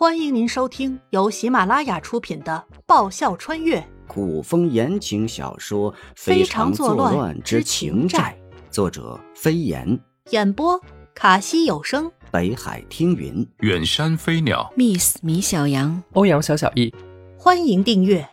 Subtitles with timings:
[0.00, 3.86] 欢迎您收听由喜马拉雅出品的《爆笑穿越。
[4.08, 8.34] 古风言情小说《非常作乱之情债》，
[8.72, 10.00] 作者飞檐，
[10.30, 10.80] 演播
[11.14, 16.94] 卡西有声，北海听云，远山飞鸟，Miss 米小羊，欧阳小小易。
[17.38, 18.30] 欢迎订阅。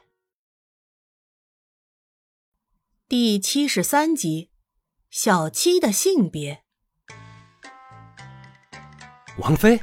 [3.09, 4.51] 第七十三集
[5.09, 6.63] 《小七的性别》。
[9.39, 9.81] 王妃，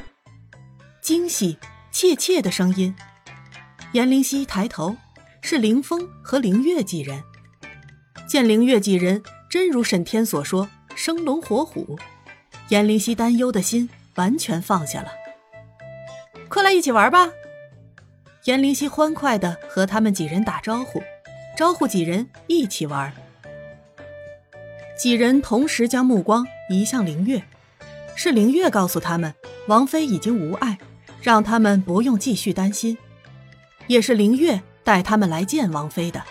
[1.02, 1.58] 惊喜。
[1.95, 2.92] 怯怯的声音，
[3.93, 4.96] 颜灵犀抬头，
[5.40, 7.22] 是凌风和凌月几人。
[8.26, 11.96] 见凌月几人真如沈天所说，生龙活虎，
[12.68, 15.12] 颜灵犀担忧的心完全放下了。
[16.48, 17.30] 快来一起玩吧！
[18.46, 21.00] 颜灵犀欢快的和他们几人打招呼，
[21.56, 23.14] 招呼几人一起玩。
[24.98, 27.45] 几人同时将目光移向凌月，
[28.17, 29.32] 是凌月告诉他们，
[29.68, 30.76] 王妃已经无碍。
[31.24, 32.98] 让他们不用继续担心，
[33.86, 36.22] 也是林月带他们来见王妃的。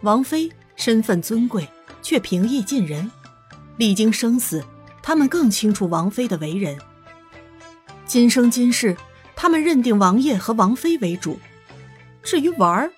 [0.00, 1.68] 王妃身份尊贵，
[2.02, 3.08] 却平易近人，
[3.76, 4.64] 历经生死，
[5.04, 6.76] 他们更清楚王妃的为人。
[8.06, 8.96] 今生今世，
[9.36, 11.38] 他们认定王爷和王妃为主。
[12.24, 12.90] 至于玩儿，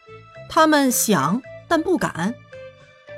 [0.49, 2.35] 他们想但不敢。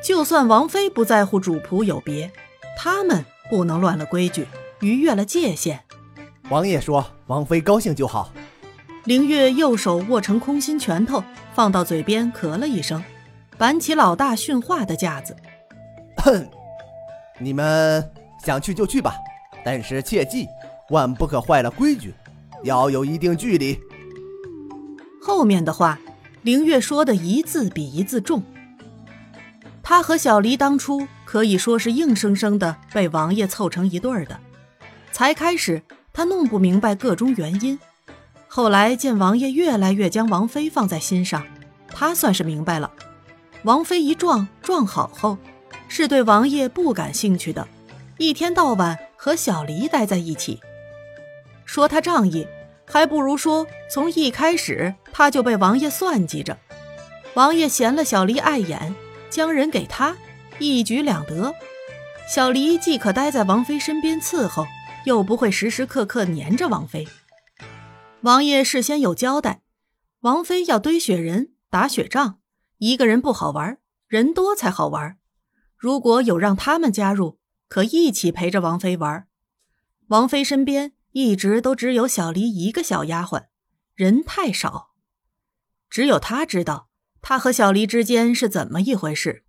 [0.02, 2.32] 就算王妃不在乎主仆有别，
[2.76, 4.44] 他们不能乱了规矩，
[4.80, 5.84] 逾越了界限。
[6.48, 8.32] 王爷说：“王妃高兴就好。”
[9.06, 11.22] 凌月右手握成空心拳头，
[11.54, 13.02] 放到嘴边咳了一声，
[13.56, 15.34] 板起老大训话的架子。
[16.18, 16.46] 哼，
[17.38, 18.10] 你们
[18.44, 19.14] 想去就去吧，
[19.64, 20.46] 但是切记，
[20.90, 22.12] 万不可坏了规矩，
[22.64, 23.78] 要有一定距离。
[25.22, 25.98] 后面的话，
[26.42, 28.42] 凌月说的一字比一字重。
[29.82, 34.38] 他和小黎当初可以说是硬生生的被王爷凑成一对儿的，
[35.10, 35.82] 才开始。
[36.12, 37.78] 他弄不明白个中原因，
[38.48, 41.44] 后来见王爷越来越将王妃放在心上，
[41.88, 42.90] 他算是明白了。
[43.62, 45.38] 王妃一撞撞好后，
[45.88, 47.66] 是对王爷不感兴趣的，
[48.18, 50.60] 一天到晚和小黎待在一起。
[51.64, 52.46] 说他仗义，
[52.86, 56.58] 还不如说从一开始他就被王爷算计着。
[57.34, 58.94] 王爷嫌了小黎碍眼，
[59.30, 60.16] 将人给他，
[60.58, 61.54] 一举两得。
[62.28, 64.66] 小黎既可待在王妃身边伺候。
[65.06, 67.08] 又不会时时刻刻黏着王妃。
[68.22, 69.62] 王爷事先有交代，
[70.20, 72.40] 王妃要堆雪人、打雪仗，
[72.78, 75.16] 一个人不好玩，人多才好玩。
[75.76, 79.26] 如果有让他们加入，可一起陪着王妃玩。
[80.08, 83.46] 王妃身边一直都只有小黎一个小丫鬟，
[83.94, 84.90] 人太少，
[85.88, 86.90] 只有他知道
[87.22, 89.44] 他和小黎之间是怎么一回事。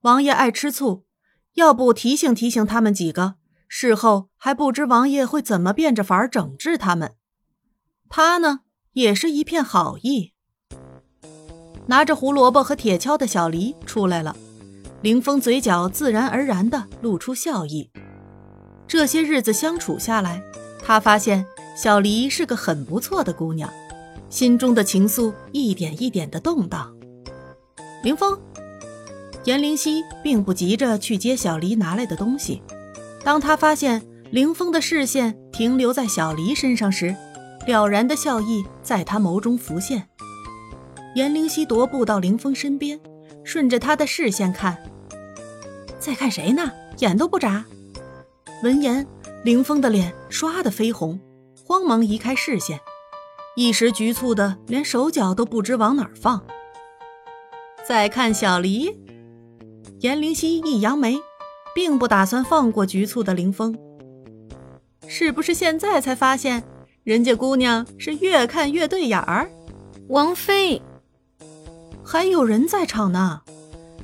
[0.00, 1.06] 王爷爱吃醋，
[1.54, 3.36] 要不提醒提醒他们几个。
[3.74, 7.14] 事后还不知王爷会怎么变着法儿整治他们，
[8.10, 8.60] 他呢
[8.92, 10.34] 也是一片好意。
[11.86, 14.36] 拿着胡萝卜和铁锹的小黎出来了，
[15.00, 17.90] 凌风嘴角自然而然地露出笑意。
[18.86, 20.42] 这些日子相处下来，
[20.78, 23.72] 他发现小黎是个很不错的姑娘，
[24.28, 26.94] 心中的情愫一点一点的动荡。
[28.02, 28.38] 凌风，
[29.44, 32.62] 颜灵犀并不急着去接小黎拿来的东西。
[33.24, 37.14] 当他发现凌风的视线停留在小黎身上时，
[37.66, 40.08] 了然的笑意在他眸中浮现。
[41.14, 42.98] 颜灵犀踱步到凌风身边，
[43.44, 44.76] 顺着他的视线看，
[45.98, 46.72] 在看谁呢？
[46.98, 47.64] 眼都不眨。
[48.62, 49.06] 闻言，
[49.44, 51.20] 凌风的脸唰的绯红，
[51.64, 52.80] 慌忙移开视线，
[53.56, 56.42] 一时局促的连手脚都不知往哪儿放。
[57.86, 58.96] 再看小黎，
[60.00, 61.18] 颜灵犀一扬眉。
[61.74, 63.76] 并不打算放过局促的林峰，
[65.06, 66.62] 是不是现在才发现
[67.04, 69.50] 人家姑娘是越看越对眼儿？
[70.08, 70.82] 王妃，
[72.04, 73.42] 还有人在场呢。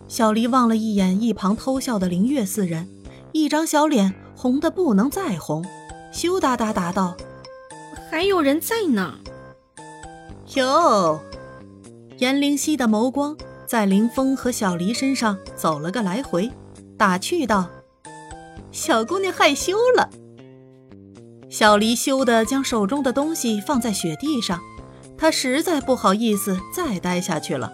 [0.06, 2.89] 小黎望了一眼一旁偷笑的林月四人，
[3.33, 5.62] 一张小脸红的不能再红，
[6.11, 7.15] 羞答答答道
[8.11, 9.19] ：“还有人在呢。”
[10.56, 11.20] 哟，
[12.17, 13.37] 颜灵犀的眸光
[13.67, 16.50] 在林峰和小黎身上走了个来回。
[16.99, 17.71] 打趣道
[18.73, 20.11] ：“小姑娘害羞了。”
[21.49, 24.61] 小黎羞得将手中的东西放在雪地上，
[25.17, 27.73] 她实在不好意思再待下去了。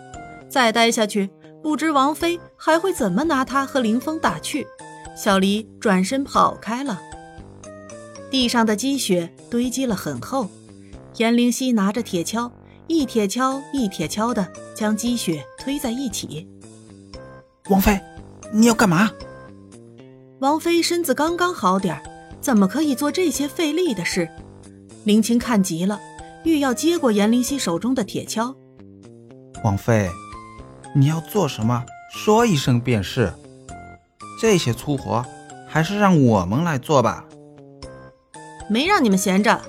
[0.48, 1.30] 再待下去，
[1.62, 4.66] 不知王妃还会怎么拿她和林峰打趣。
[5.16, 7.00] 小黎转身跑开了。
[8.30, 10.48] 地上的积雪堆积了很厚，
[11.16, 12.50] 颜灵犀拿着铁锹，
[12.88, 16.46] 一铁锹一铁锹的将积雪推在一起。
[17.70, 17.98] 王妃。
[18.52, 19.10] 你要干嘛？
[20.40, 22.00] 王妃身子刚刚好点
[22.40, 24.28] 怎么可以做这些费力的事？
[25.04, 26.00] 林青看急了，
[26.44, 28.54] 欲要接过严灵犀手中的铁锹。
[29.62, 30.10] 王妃，
[30.94, 33.32] 你要做什么，说一声便是。
[34.40, 35.24] 这些粗活，
[35.66, 37.24] 还是让我们来做吧。
[38.68, 39.62] 没让你们闲着。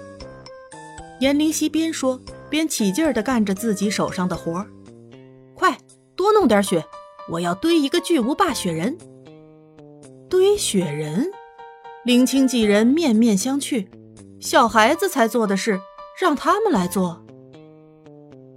[1.22, 2.20] 严灵犀边说
[2.50, 4.68] 边起劲儿地干着自己手上的活儿。
[5.54, 5.78] 快，
[6.16, 6.86] 多弄点雪，
[7.30, 8.98] 我要堆一个巨无霸雪人。
[10.30, 11.32] 堆雪人，
[12.04, 13.88] 林清几人面面相觑。
[14.40, 15.80] 小孩子才做的事，
[16.20, 17.26] 让他们来做，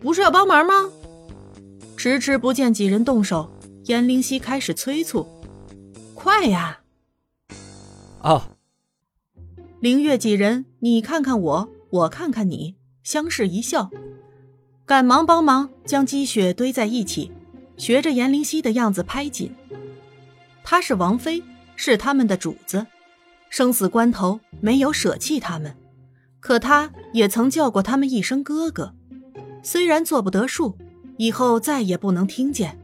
[0.00, 0.90] 不是要帮忙吗？
[1.96, 3.50] 迟迟不见几人动手，
[3.86, 5.26] 颜灵犀开始催促
[6.14, 6.80] ：“快呀！”
[8.22, 8.42] 哦。
[9.80, 13.90] 凌月几人，你看看我，我看看你，相视一笑，
[14.84, 17.32] 赶忙帮忙将积雪堆在一起，
[17.78, 19.54] 学着颜灵犀的样子拍紧。
[20.62, 21.42] 她是王妃，
[21.76, 22.86] 是他们的主子，
[23.48, 25.74] 生死关头没有舍弃他们，
[26.40, 28.94] 可她也曾叫过他们一声哥哥，
[29.62, 30.76] 虽然做不得数，
[31.16, 32.78] 以后再也不能听见，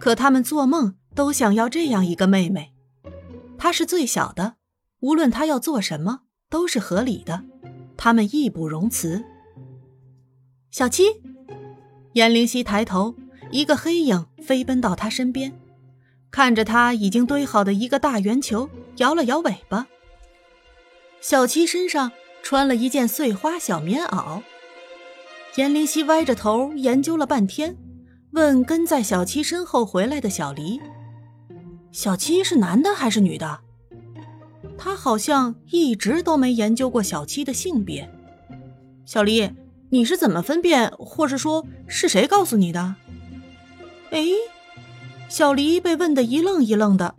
[0.00, 2.72] 可他们做梦都想要这样一个妹妹。
[3.56, 4.54] 她是最小的，
[5.00, 6.22] 无论她要做什么。
[6.50, 7.44] 都是合理的，
[7.94, 9.22] 他们义不容辞。
[10.70, 11.04] 小七，
[12.14, 13.14] 颜灵犀抬头，
[13.50, 15.52] 一个黑影飞奔到他身边，
[16.30, 19.86] 看着他已经堆好的一个大圆球，摇了摇尾巴。
[21.20, 22.12] 小七身上
[22.42, 24.42] 穿了一件碎花小棉袄。
[25.56, 27.76] 颜灵犀歪着头研究了半天，
[28.32, 30.80] 问跟在小七身后回来的小黎
[31.90, 33.60] ：“小七是男的还是女的？”
[34.78, 38.08] 他好像一直都没研究过小七的性别。
[39.04, 39.50] 小黎，
[39.90, 42.94] 你是怎么分辨，或是说是谁告诉你的？
[44.10, 44.24] 哎，
[45.28, 47.14] 小黎被问得一愣一愣的。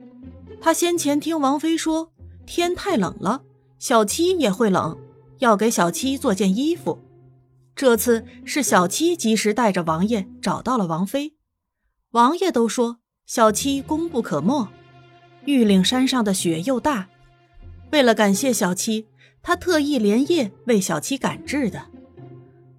[0.62, 2.12] 他先前听王妃说
[2.45, 3.44] 天太冷了，
[3.77, 4.97] 小七也会冷，
[5.38, 7.00] 要给小七做件衣服。
[7.75, 11.36] 这次是小七及时带着王爷找到了王妃。
[12.12, 14.68] 王爷都说小七功不可没，
[15.45, 17.07] 玉岭山上的雪又大。
[17.92, 19.07] 为了感谢小七，
[19.42, 21.85] 他特意连夜为小七赶制的。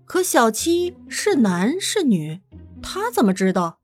[0.05, 2.41] 可小七是男是女，
[2.83, 3.80] 他怎么知道？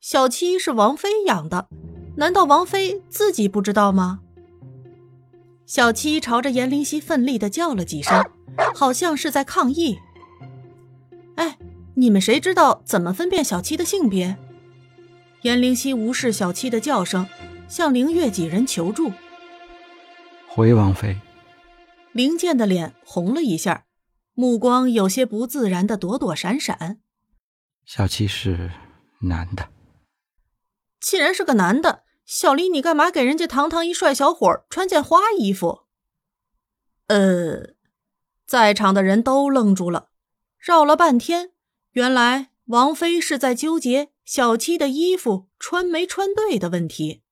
[0.00, 1.68] 小七是王妃养的，
[2.16, 4.20] 难道王妃自己不知道吗？
[5.66, 8.24] 小七朝着严灵犀奋力的叫了几声，
[8.74, 9.98] 好像是在抗议。
[11.34, 11.58] 哎，
[11.94, 14.38] 你们谁知道怎么分辨小七的性别？
[15.42, 17.26] 严灵犀无视小七的叫声，
[17.68, 19.12] 向凌月几人求助。
[20.48, 21.20] 回王妃，
[22.12, 23.84] 灵剑的脸红了一下，
[24.34, 26.98] 目光有些不自然的躲躲闪闪。
[27.84, 28.70] 小七是
[29.20, 29.68] 男的。
[31.00, 35.84] 既然是个男的，小黎，你干嘛给人家堂堂一帅小伙穿件花衣服？
[37.06, 37.74] 呃，
[38.46, 40.10] 在场的人都愣住了，
[40.58, 41.52] 绕了半天，
[41.92, 47.22] 原来王妃是在纠结小七的衣服穿没穿对的问题。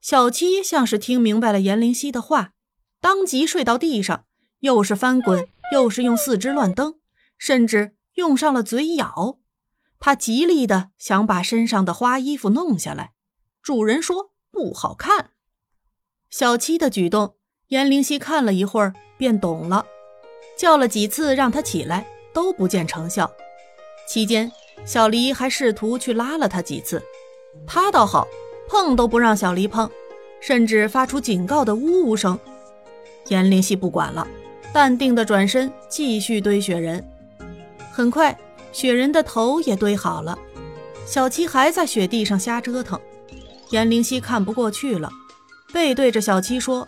[0.00, 2.54] 小七像是听明白了颜灵犀的话，
[3.00, 4.24] 当即睡到地上，
[4.60, 6.98] 又是翻滚，又是用四肢乱蹬，
[7.36, 9.40] 甚至用上了嘴咬。
[10.00, 13.12] 他极力的想把身上的花衣服弄下来，
[13.62, 15.30] 主人说不好看。
[16.30, 17.36] 小七的举动，
[17.68, 19.86] 颜灵犀看了一会儿便懂了，
[20.58, 23.30] 叫了几次让他起来，都不见成效。
[24.08, 24.50] 期间，
[24.84, 27.00] 小黎还试图去拉了他几次，
[27.66, 28.26] 他倒好。
[28.68, 29.90] 碰都不让小黎碰，
[30.40, 32.38] 甚至发出警告的呜呜声。
[33.26, 34.24] 颜灵犀不管了，
[34.72, 37.04] 淡定的转身继续堆雪人。
[37.90, 38.38] 很快，
[38.72, 40.38] 雪人的头也堆好了。
[41.06, 43.00] 小七还在雪地上瞎折腾，
[43.70, 45.10] 颜灵犀看不过去了，
[45.72, 46.86] 背对着小七说：“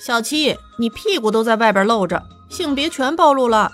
[0.00, 3.72] 小七，你屁股都在外边露着，性别全暴露了。”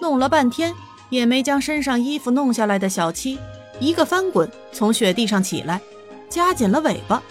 [0.00, 0.74] 弄了半天
[1.10, 3.38] 也没将身上衣服弄下来的小七。
[3.78, 5.80] 一个翻滚，从雪地上起来，
[6.28, 7.22] 夹紧了尾巴，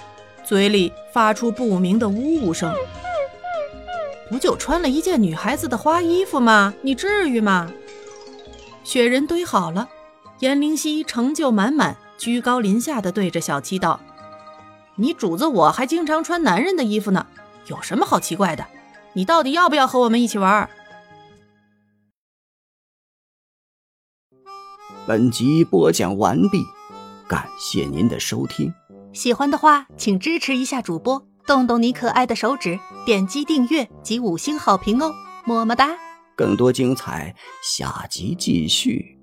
[0.44, 2.74] 嘴里发出不明的呜呜声。
[4.30, 6.74] 不就穿了一件女孩子的花衣服吗？
[6.82, 7.72] 你至于吗？
[8.84, 9.88] 雪人堆好了，
[10.40, 14.00] 颜灵犀成就满满，居高临下的对着小七道
[14.96, 17.28] ：“你主子我还经常穿男人的衣服呢，
[17.68, 18.66] 有什么好奇怪的？
[19.14, 20.70] 你到底要不要和我们一起玩？”
[25.08, 26.64] 本集播讲完毕，
[27.28, 28.74] 感谢您的收听。
[29.14, 35.12] 喜欢的话，请支持一下主播，动动你可爱的手指，点击订阅及五星好评哦，
[35.46, 35.98] 么么哒！
[36.40, 39.19] 更多精彩，下集继续。